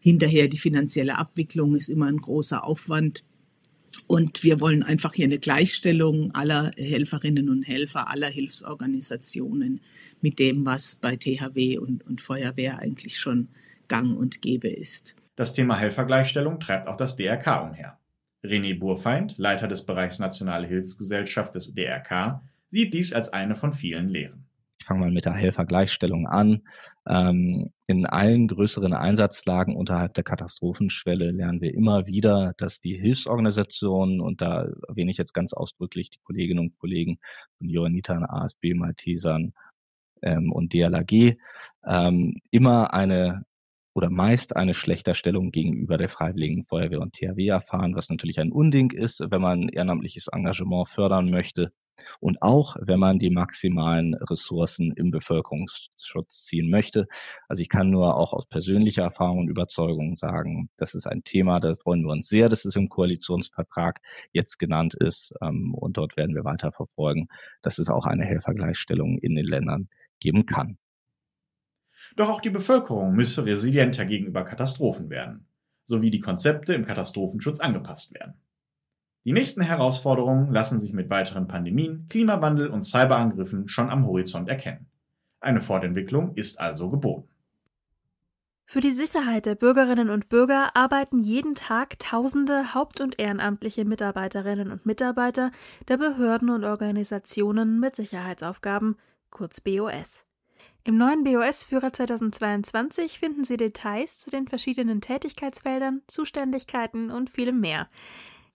Hinterher 0.00 0.48
die 0.48 0.58
finanzielle 0.58 1.18
Abwicklung 1.18 1.74
ist 1.74 1.88
immer 1.88 2.06
ein 2.06 2.18
großer 2.18 2.64
Aufwand. 2.64 3.24
Und 4.06 4.44
wir 4.44 4.60
wollen 4.60 4.84
einfach 4.84 5.14
hier 5.14 5.24
eine 5.24 5.40
Gleichstellung 5.40 6.32
aller 6.32 6.70
Helferinnen 6.76 7.48
und 7.48 7.64
Helfer, 7.64 8.08
aller 8.08 8.28
Hilfsorganisationen 8.28 9.80
mit 10.20 10.38
dem, 10.38 10.64
was 10.64 10.94
bei 10.94 11.16
THW 11.16 11.78
und, 11.78 12.06
und 12.06 12.20
Feuerwehr 12.20 12.78
eigentlich 12.78 13.18
schon 13.18 13.48
gang 13.88 14.16
und 14.16 14.42
gäbe 14.42 14.68
ist. 14.68 15.16
Das 15.36 15.52
Thema 15.52 15.76
Helfergleichstellung 15.76 16.60
treibt 16.60 16.88
auch 16.88 16.96
das 16.96 17.16
DRK 17.16 17.62
umher. 17.62 17.98
René 18.42 18.78
Burfeind, 18.78 19.38
Leiter 19.38 19.68
des 19.68 19.86
Bereichs 19.86 20.18
Nationale 20.18 20.66
Hilfsgesellschaft 20.66 21.54
des 21.54 21.72
DRK, 21.74 22.42
sieht 22.70 22.94
dies 22.94 23.12
als 23.12 23.32
eine 23.32 23.54
von 23.54 23.72
vielen 23.72 24.08
Lehren 24.08 24.46
fange 24.86 25.00
mal 25.00 25.10
mit 25.10 25.24
der 25.26 25.34
Helfergleichstellung 25.34 26.26
an. 26.26 26.62
Ähm, 27.06 27.72
in 27.86 28.06
allen 28.06 28.48
größeren 28.48 28.94
Einsatzlagen 28.94 29.76
unterhalb 29.76 30.14
der 30.14 30.24
Katastrophenschwelle 30.24 31.32
lernen 31.32 31.60
wir 31.60 31.74
immer 31.74 32.06
wieder, 32.06 32.54
dass 32.56 32.80
die 32.80 32.96
Hilfsorganisationen, 32.96 34.20
und 34.20 34.40
da 34.40 34.68
erwähne 34.88 35.10
ich 35.10 35.18
jetzt 35.18 35.34
ganz 35.34 35.52
ausdrücklich 35.52 36.10
die 36.10 36.20
Kolleginnen 36.22 36.60
und 36.60 36.78
Kollegen 36.78 37.18
von 37.58 37.68
Johannitern, 37.68 38.24
ASB, 38.24 38.74
Maltesern 38.74 39.52
ähm, 40.22 40.52
und 40.52 40.72
DLAG, 40.72 41.36
ähm, 41.84 42.36
immer 42.50 42.94
eine 42.94 43.44
oder 43.96 44.10
meist 44.10 44.54
eine 44.56 44.74
Schlechterstellung 44.74 45.50
gegenüber 45.50 45.96
der 45.96 46.10
Freiwilligen 46.10 46.66
Feuerwehr 46.66 47.00
und 47.00 47.14
THW 47.14 47.48
erfahren, 47.48 47.96
was 47.96 48.10
natürlich 48.10 48.38
ein 48.38 48.52
Unding 48.52 48.90
ist, 48.90 49.24
wenn 49.30 49.40
man 49.40 49.70
ehrenamtliches 49.70 50.28
Engagement 50.28 50.90
fördern 50.90 51.30
möchte. 51.30 51.72
Und 52.20 52.42
auch, 52.42 52.76
wenn 52.78 52.98
man 52.98 53.18
die 53.18 53.30
maximalen 53.30 54.12
Ressourcen 54.14 54.92
im 54.92 55.10
Bevölkerungsschutz 55.10 56.44
ziehen 56.44 56.68
möchte. 56.68 57.06
Also 57.48 57.62
ich 57.62 57.70
kann 57.70 57.88
nur 57.88 58.18
auch 58.18 58.34
aus 58.34 58.44
persönlicher 58.44 59.04
Erfahrung 59.04 59.38
und 59.38 59.48
Überzeugung 59.48 60.14
sagen, 60.14 60.68
das 60.76 60.94
ist 60.94 61.06
ein 61.06 61.24
Thema, 61.24 61.58
da 61.58 61.74
freuen 61.74 62.02
wir 62.02 62.12
uns 62.12 62.28
sehr, 62.28 62.50
dass 62.50 62.66
es 62.66 62.76
im 62.76 62.90
Koalitionsvertrag 62.90 64.02
jetzt 64.30 64.58
genannt 64.58 64.92
ist. 64.92 65.32
Ähm, 65.40 65.72
und 65.72 65.96
dort 65.96 66.18
werden 66.18 66.34
wir 66.34 66.44
weiter 66.44 66.70
verfolgen, 66.70 67.28
dass 67.62 67.78
es 67.78 67.88
auch 67.88 68.04
eine 68.04 68.26
Helfergleichstellung 68.26 69.16
in 69.16 69.34
den 69.34 69.46
Ländern 69.46 69.88
geben 70.20 70.44
kann. 70.44 70.76
Doch 72.16 72.30
auch 72.30 72.40
die 72.40 72.50
Bevölkerung 72.50 73.14
müsse 73.14 73.44
resilienter 73.44 74.06
gegenüber 74.06 74.42
Katastrophen 74.42 75.10
werden, 75.10 75.46
sowie 75.84 76.10
die 76.10 76.20
Konzepte 76.20 76.74
im 76.74 76.86
Katastrophenschutz 76.86 77.60
angepasst 77.60 78.14
werden. 78.14 78.34
Die 79.24 79.32
nächsten 79.32 79.62
Herausforderungen 79.62 80.52
lassen 80.52 80.78
sich 80.78 80.92
mit 80.92 81.10
weiteren 81.10 81.46
Pandemien, 81.46 82.06
Klimawandel 82.08 82.68
und 82.68 82.82
Cyberangriffen 82.82 83.68
schon 83.68 83.90
am 83.90 84.06
Horizont 84.06 84.48
erkennen. 84.48 84.86
Eine 85.40 85.60
Fortentwicklung 85.60 86.34
ist 86.34 86.58
also 86.58 86.90
geboten. 86.90 87.28
Für 88.68 88.80
die 88.80 88.90
Sicherheit 88.90 89.46
der 89.46 89.54
Bürgerinnen 89.54 90.10
und 90.10 90.28
Bürger 90.28 90.74
arbeiten 90.74 91.20
jeden 91.20 91.54
Tag 91.54 91.98
tausende 91.98 92.74
haupt- 92.74 93.00
und 93.00 93.18
ehrenamtliche 93.18 93.84
Mitarbeiterinnen 93.84 94.72
und 94.72 94.86
Mitarbeiter 94.86 95.52
der 95.86 95.98
Behörden 95.98 96.50
und 96.50 96.64
Organisationen 96.64 97.78
mit 97.78 97.94
Sicherheitsaufgaben, 97.94 98.96
kurz 99.30 99.60
BOS. 99.60 100.24
Im 100.86 100.98
neuen 100.98 101.24
BOS-Führer 101.24 101.92
2022 101.92 103.18
finden 103.18 103.42
Sie 103.42 103.56
Details 103.56 104.20
zu 104.20 104.30
den 104.30 104.46
verschiedenen 104.46 105.00
Tätigkeitsfeldern, 105.00 106.02
Zuständigkeiten 106.06 107.10
und 107.10 107.28
vielem 107.28 107.58
mehr. 107.58 107.90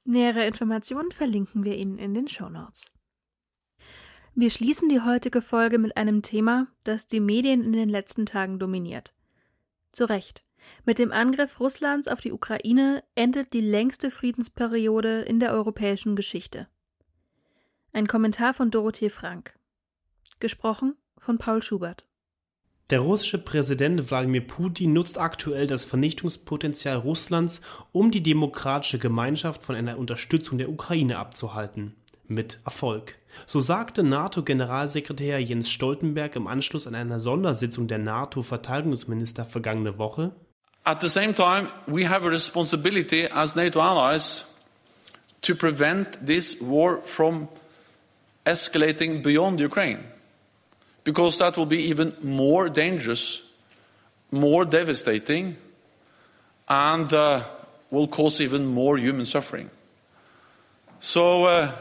Nähere 0.05 0.47
Informationen 0.47 1.11
verlinken 1.11 1.65
wir 1.65 1.75
Ihnen 1.75 1.97
in 1.97 2.13
den 2.13 2.29
Show 2.29 2.47
Notes. 2.47 2.89
Wir 4.33 4.49
schließen 4.49 4.87
die 4.87 5.01
heutige 5.01 5.41
Folge 5.41 5.77
mit 5.77 5.97
einem 5.97 6.21
Thema, 6.21 6.67
das 6.85 7.05
die 7.05 7.19
Medien 7.19 7.65
in 7.65 7.73
den 7.73 7.89
letzten 7.89 8.25
Tagen 8.25 8.59
dominiert. 8.59 9.13
Zu 9.91 10.05
Recht. 10.05 10.45
Mit 10.85 10.99
dem 10.99 11.11
Angriff 11.11 11.59
Russlands 11.59 12.07
auf 12.07 12.21
die 12.21 12.31
Ukraine 12.31 13.03
endet 13.13 13.51
die 13.51 13.59
längste 13.59 14.09
Friedensperiode 14.09 15.23
in 15.23 15.41
der 15.41 15.51
europäischen 15.51 16.15
Geschichte. 16.15 16.69
Ein 17.91 18.07
Kommentar 18.07 18.53
von 18.53 18.71
Dorothee 18.71 19.09
Frank. 19.09 19.59
Gesprochen 20.39 20.95
von 21.17 21.37
Paul 21.37 21.61
Schubert. 21.61 22.05
Der 22.91 22.99
russische 22.99 23.37
Präsident 23.37 24.11
Wladimir 24.11 24.41
Putin 24.41 24.91
nutzt 24.91 25.17
aktuell 25.17 25.65
das 25.65 25.85
Vernichtungspotenzial 25.85 26.97
Russlands, 26.97 27.61
um 27.93 28.11
die 28.11 28.21
demokratische 28.21 28.99
Gemeinschaft 28.99 29.63
von 29.63 29.75
einer 29.75 29.97
Unterstützung 29.97 30.57
der 30.57 30.69
Ukraine 30.69 31.17
abzuhalten. 31.17 31.95
Mit 32.27 32.59
Erfolg. 32.65 33.15
So 33.47 33.61
sagte 33.61 34.03
NATO-Generalsekretär 34.03 35.39
Jens 35.39 35.69
Stoltenberg 35.69 36.35
im 36.35 36.47
Anschluss 36.47 36.85
an 36.85 36.95
einer 36.95 37.21
Sondersitzung 37.21 37.87
der 37.87 37.97
NATO-Verteidigungsminister 37.97 39.45
vergangene 39.45 39.97
Woche. 39.97 40.31
At 40.83 41.01
the 41.01 41.07
same 41.07 41.33
time, 41.33 41.67
we 41.87 42.09
have 42.09 42.25
a 42.25 42.29
responsibility 42.29 43.25
as 43.27 43.55
NATO 43.55 43.79
allies 43.79 44.45
to 45.43 45.55
prevent 45.55 46.19
this 46.25 46.57
war 46.59 47.01
from 47.05 47.47
escalating 48.43 49.23
beyond 49.23 49.61
Ukraine. 49.61 49.99
Because 51.03 51.39
that 51.39 51.57
will 51.57 51.65
be 51.65 51.83
even 51.89 52.15
more 52.21 52.69
dangerous, 52.69 53.41
more 54.31 54.65
devastating, 54.65 55.57
and 56.69 57.11
uh, 57.11 57.41
will 57.89 58.07
cause 58.07 58.39
even 58.39 58.65
more 58.65 58.97
human 58.97 59.25
suffering. 59.25 59.69
So, 60.99 61.45
uh, 61.45 61.71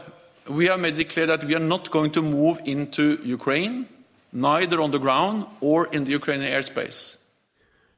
we 0.49 0.65
have 0.65 0.79
made 0.79 0.97
it 0.97 1.09
clear 1.09 1.27
that 1.27 1.43
we 1.43 1.55
are 1.55 1.59
not 1.59 1.91
going 1.91 2.11
to 2.11 2.21
move 2.21 2.59
into 2.65 3.19
Ukraine, 3.23 3.87
neither 4.33 4.81
on 4.81 4.91
the 4.91 4.97
ground 4.97 5.45
or 5.61 5.87
in 5.87 6.05
the 6.05 6.11
Ukrainian 6.11 6.51
airspace. 6.51 7.20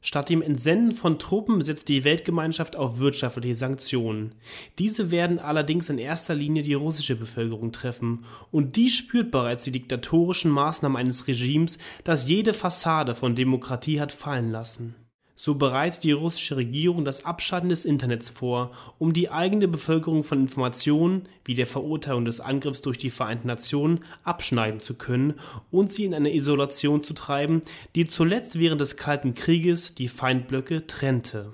Statt 0.06 0.28
dem 0.28 0.42
Entsenden 0.42 0.92
von 0.92 1.18
Truppen 1.18 1.62
setzt 1.62 1.88
die 1.88 2.04
Weltgemeinschaft 2.04 2.76
auf 2.76 3.00
wirtschaftliche 3.00 3.56
Sanktionen. 3.56 4.36
Diese 4.78 5.12
werden 5.12 5.40
allerdings 5.40 5.90
in 5.90 5.98
erster 5.98 6.36
Linie 6.36 6.62
die 6.62 6.74
russische 6.74 7.16
Bevölkerung 7.16 7.72
treffen, 7.72 8.26
und 8.52 8.76
die 8.76 8.90
spürt 8.90 9.32
bereits 9.32 9.64
die 9.64 9.72
diktatorischen 9.72 10.52
Maßnahmen 10.52 10.98
eines 10.98 11.26
Regimes, 11.30 11.78
das 12.04 12.28
jede 12.28 12.54
Fassade 12.54 13.16
von 13.16 13.34
Demokratie 13.34 14.02
hat 14.02 14.12
fallen 14.12 14.52
lassen. 14.52 14.94
So 15.36 15.56
bereitet 15.56 16.04
die 16.04 16.12
russische 16.12 16.58
Regierung 16.58 17.06
das 17.06 17.26
Abschalten 17.26 17.70
des 17.70 17.86
Internets 17.86 18.30
vor, 18.30 18.72
um 19.00 19.14
die 19.14 19.32
eigene 19.32 19.68
Bevölkerung 19.68 20.24
von 20.24 20.42
Informationen, 20.42 21.28
wie 21.44 21.56
der 21.56 21.66
Verurteilung 21.66 22.24
des 22.26 22.40
Angriffs 22.40 22.82
durch 22.82 23.00
die 23.00 23.10
Vereinten 23.10 23.48
Nationen, 23.48 24.02
abschneiden 24.24 24.80
zu 24.80 24.94
können 24.94 25.34
und 25.72 25.92
sie 25.92 26.06
in 26.06 26.14
eine 26.14 26.34
Isolation 26.36 27.04
zu 27.04 27.14
treiben, 27.14 27.64
die 27.96 28.06
zuletzt 28.06 28.60
während 28.60 28.80
des 28.80 28.96
Kalten 28.96 29.34
Krieges 29.34 29.96
die 29.96 30.08
Feindblöcke 30.08 30.86
trennte. 30.86 31.54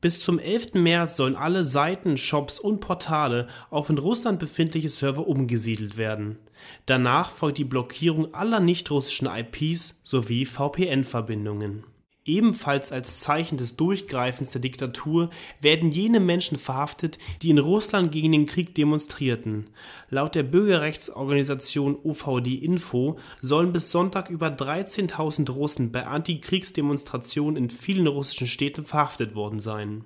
Bis 0.00 0.18
zum 0.18 0.40
11. 0.40 0.74
März 0.74 1.16
sollen 1.16 1.36
alle 1.36 1.62
Seiten, 1.62 2.16
Shops 2.16 2.58
und 2.58 2.80
Portale 2.80 3.46
auf 3.70 3.88
in 3.88 3.98
Russland 3.98 4.40
befindliche 4.40 4.88
Server 4.88 5.28
umgesiedelt 5.28 5.96
werden. 5.96 6.40
Danach 6.86 7.30
folgt 7.30 7.58
die 7.58 7.64
Blockierung 7.64 8.34
aller 8.34 8.58
nicht-russischen 8.58 9.28
IPs 9.28 10.00
sowie 10.02 10.44
VPN-Verbindungen. 10.44 11.84
Ebenfalls 12.24 12.92
als 12.92 13.18
Zeichen 13.18 13.58
des 13.58 13.74
Durchgreifens 13.74 14.52
der 14.52 14.60
Diktatur 14.60 15.30
werden 15.60 15.90
jene 15.90 16.20
Menschen 16.20 16.56
verhaftet, 16.56 17.18
die 17.42 17.50
in 17.50 17.58
Russland 17.58 18.12
gegen 18.12 18.30
den 18.30 18.46
Krieg 18.46 18.76
demonstrierten. 18.76 19.70
Laut 20.08 20.36
der 20.36 20.44
Bürgerrechtsorganisation 20.44 21.98
OVD 22.04 22.54
Info 22.54 23.18
sollen 23.40 23.72
bis 23.72 23.90
Sonntag 23.90 24.30
über 24.30 24.48
13.000 24.48 25.50
Russen 25.50 25.90
bei 25.90 26.06
Antikriegsdemonstrationen 26.06 27.56
in 27.56 27.70
vielen 27.70 28.06
russischen 28.06 28.46
Städten 28.46 28.84
verhaftet 28.84 29.34
worden 29.34 29.58
sein. 29.58 30.04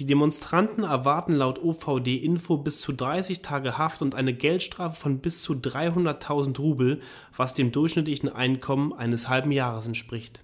Die 0.00 0.06
Demonstranten 0.06 0.84
erwarten 0.84 1.32
laut 1.32 1.62
OVD 1.62 2.16
Info 2.16 2.56
bis 2.56 2.80
zu 2.80 2.92
30 2.92 3.42
Tage 3.42 3.76
Haft 3.76 4.00
und 4.00 4.14
eine 4.14 4.32
Geldstrafe 4.32 4.98
von 4.98 5.18
bis 5.18 5.42
zu 5.42 5.54
300.000 5.54 6.58
Rubel, 6.60 7.00
was 7.36 7.52
dem 7.52 7.72
durchschnittlichen 7.72 8.30
Einkommen 8.30 8.94
eines 8.94 9.28
halben 9.28 9.52
Jahres 9.52 9.86
entspricht. 9.86 10.40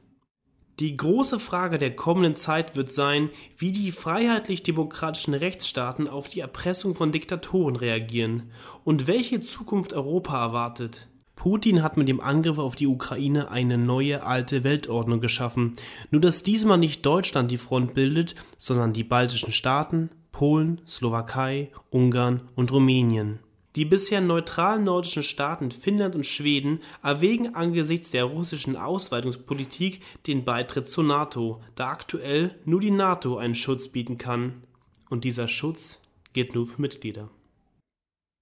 Die 0.80 0.96
große 0.96 1.38
Frage 1.38 1.78
der 1.78 1.94
kommenden 1.94 2.34
Zeit 2.34 2.74
wird 2.74 2.90
sein, 2.90 3.30
wie 3.56 3.70
die 3.70 3.92
freiheitlich-demokratischen 3.92 5.34
Rechtsstaaten 5.34 6.08
auf 6.08 6.28
die 6.28 6.40
Erpressung 6.40 6.96
von 6.96 7.12
Diktatoren 7.12 7.76
reagieren 7.76 8.50
und 8.82 9.06
welche 9.06 9.38
Zukunft 9.38 9.92
Europa 9.92 10.46
erwartet. 10.46 11.06
Putin 11.36 11.82
hat 11.84 11.96
mit 11.96 12.08
dem 12.08 12.20
Angriff 12.20 12.58
auf 12.58 12.74
die 12.74 12.88
Ukraine 12.88 13.50
eine 13.50 13.78
neue 13.78 14.24
alte 14.24 14.64
Weltordnung 14.64 15.20
geschaffen, 15.20 15.76
nur 16.10 16.20
dass 16.20 16.42
diesmal 16.42 16.78
nicht 16.78 17.06
Deutschland 17.06 17.52
die 17.52 17.58
Front 17.58 17.94
bildet, 17.94 18.34
sondern 18.58 18.92
die 18.92 19.04
baltischen 19.04 19.52
Staaten, 19.52 20.10
Polen, 20.32 20.80
Slowakei, 20.88 21.70
Ungarn 21.90 22.42
und 22.56 22.72
Rumänien. 22.72 23.38
Die 23.76 23.84
bisher 23.84 24.20
neutralen 24.20 24.84
nordischen 24.84 25.24
Staaten 25.24 25.72
Finnland 25.72 26.14
und 26.14 26.24
Schweden 26.24 26.80
erwägen 27.02 27.56
angesichts 27.56 28.10
der 28.10 28.24
russischen 28.24 28.76
Ausweitungspolitik 28.76 30.00
den 30.26 30.44
Beitritt 30.44 30.86
zur 30.86 31.02
NATO, 31.02 31.60
da 31.74 31.88
aktuell 31.88 32.54
nur 32.64 32.80
die 32.80 32.92
NATO 32.92 33.36
einen 33.36 33.56
Schutz 33.56 33.88
bieten 33.88 34.16
kann. 34.16 34.62
Und 35.10 35.24
dieser 35.24 35.48
Schutz 35.48 36.00
gilt 36.32 36.54
nur 36.54 36.66
für 36.66 36.80
Mitglieder. 36.80 37.30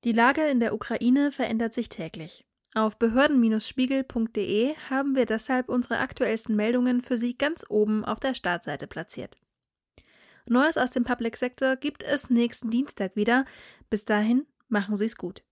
Die 0.04 0.12
Lage 0.12 0.46
in 0.48 0.60
der 0.60 0.74
Ukraine 0.74 1.32
verändert 1.32 1.72
sich 1.72 1.88
täglich. 1.88 2.44
Auf 2.74 2.98
behörden-spiegel.de 2.98 4.74
haben 4.90 5.14
wir 5.14 5.26
deshalb 5.26 5.68
unsere 5.68 5.98
aktuellsten 5.98 6.56
Meldungen 6.56 7.00
für 7.00 7.16
Sie 7.16 7.36
ganz 7.36 7.64
oben 7.68 8.04
auf 8.04 8.20
der 8.20 8.34
Startseite 8.34 8.86
platziert. 8.86 9.38
Neues 10.48 10.76
aus 10.76 10.90
dem 10.90 11.04
Public 11.04 11.36
Sector 11.36 11.76
gibt 11.76 12.02
es 12.02 12.30
nächsten 12.30 12.70
Dienstag 12.70 13.14
wieder. 13.14 13.44
Bis 13.90 14.04
dahin 14.04 14.46
Machen 14.72 14.96
Sie 14.96 15.04
es 15.04 15.16
gut. 15.16 15.44